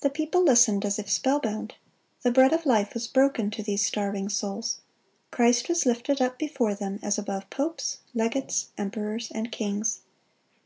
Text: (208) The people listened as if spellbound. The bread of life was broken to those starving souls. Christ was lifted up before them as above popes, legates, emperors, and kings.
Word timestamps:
(208) 0.00 0.02
The 0.02 0.16
people 0.16 0.42
listened 0.42 0.84
as 0.86 0.98
if 0.98 1.10
spellbound. 1.10 1.74
The 2.22 2.30
bread 2.30 2.54
of 2.54 2.64
life 2.64 2.94
was 2.94 3.06
broken 3.06 3.50
to 3.50 3.62
those 3.62 3.82
starving 3.82 4.30
souls. 4.30 4.80
Christ 5.30 5.68
was 5.68 5.84
lifted 5.84 6.22
up 6.22 6.38
before 6.38 6.74
them 6.74 6.98
as 7.02 7.18
above 7.18 7.50
popes, 7.50 7.98
legates, 8.14 8.68
emperors, 8.78 9.30
and 9.34 9.52
kings. 9.52 10.00